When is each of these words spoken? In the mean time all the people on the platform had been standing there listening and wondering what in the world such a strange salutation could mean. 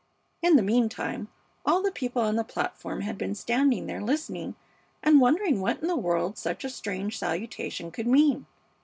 In 0.41 0.55
the 0.55 0.63
mean 0.63 0.89
time 0.89 1.27
all 1.63 1.83
the 1.83 1.91
people 1.91 2.23
on 2.23 2.35
the 2.35 2.43
platform 2.43 3.01
had 3.01 3.19
been 3.19 3.35
standing 3.35 3.85
there 3.85 4.01
listening 4.01 4.55
and 5.03 5.21
wondering 5.21 5.61
what 5.61 5.79
in 5.79 5.87
the 5.87 5.95
world 5.95 6.39
such 6.39 6.63
a 6.63 6.69
strange 6.71 7.19
salutation 7.19 7.91
could 7.91 8.07
mean. 8.07 8.47